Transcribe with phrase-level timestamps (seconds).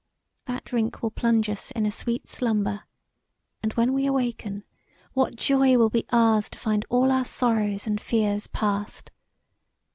[0.45, 2.85] That drink will plunge us in a sweet slumber,
[3.61, 4.63] and when we awaken
[5.13, 9.11] what joy will be ours to find all our sorrows and fears past.